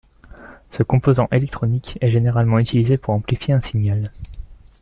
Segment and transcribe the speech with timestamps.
[0.71, 4.09] Ce composant électronique est généralement utilisé pour amplifier un signal.